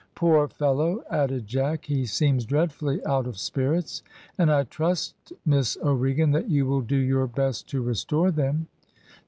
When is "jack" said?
1.45-1.85